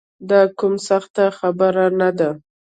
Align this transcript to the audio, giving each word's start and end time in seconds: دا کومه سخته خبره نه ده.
دا 0.29 0.41
کومه 0.59 0.79
سخته 0.87 1.23
خبره 1.37 1.85
نه 1.99 2.09
ده. 2.17 2.29